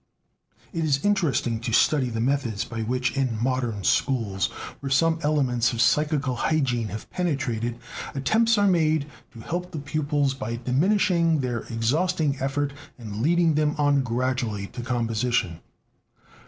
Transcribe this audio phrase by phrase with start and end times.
[0.73, 4.47] It is interesting to study the methods by which, in "modern schools,"
[4.79, 7.77] where some elements of psychical hygiene have penetrated,
[8.15, 13.75] attempts are made to help the pupils by diminishing their exhausting effort and leading them
[13.77, 15.59] on gradually to composition.